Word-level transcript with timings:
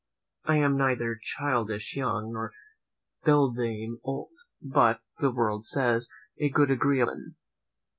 I 0.45 0.57
am 0.57 0.77
neither 0.79 1.19
childish 1.21 1.95
young, 1.95 2.31
nor 2.33 2.53
beldame 3.23 3.99
old, 4.03 4.31
but, 4.59 5.01
the 5.19 5.29
world 5.29 5.67
says, 5.67 6.09
a 6.39 6.49
good 6.49 6.71
agreeable 6.71 7.11
woman. 7.11 7.35